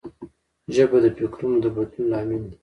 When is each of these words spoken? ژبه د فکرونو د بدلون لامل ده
ژبه 0.75 0.97
د 1.03 1.05
فکرونو 1.17 1.57
د 1.63 1.65
بدلون 1.75 2.05
لامل 2.11 2.43
ده 2.49 2.55